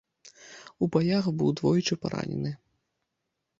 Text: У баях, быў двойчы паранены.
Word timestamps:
У 0.85 0.87
баях, 0.95 1.29
быў 1.43 1.53
двойчы 1.61 1.99
паранены. 2.07 2.57